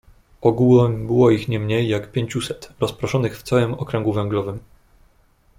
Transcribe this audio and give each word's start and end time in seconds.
"Ogółem 0.41 1.07
było 1.07 1.31
ich 1.31 1.47
nie 1.47 1.59
mniej, 1.59 1.89
jak 1.89 2.11
pięciuset, 2.11 2.73
rozproszonych 2.79 3.39
w 3.39 3.43
całym 3.43 3.73
okręgu 3.73 4.13
węglowym." 4.13 4.59